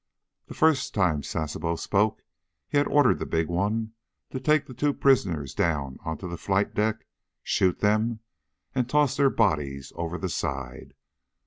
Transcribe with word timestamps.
The 0.47 0.55
first 0.55 0.95
time 0.95 1.21
Sasebo 1.21 1.75
spoke 1.77 2.23
he 2.67 2.79
had 2.79 2.87
ordered 2.87 3.19
the 3.19 3.25
big 3.27 3.47
one 3.47 3.93
to 4.31 4.39
take 4.39 4.65
the 4.65 4.73
two 4.73 4.95
prisoners 4.95 5.53
down 5.53 5.99
onto 6.03 6.27
the 6.27 6.37
flight 6.39 6.73
deck, 6.73 7.05
shoot 7.43 7.81
them, 7.81 8.21
and 8.73 8.89
toss 8.89 9.15
their 9.15 9.29
bodies 9.29 9.93
over 9.95 10.17
the 10.17 10.27
side. 10.29 10.95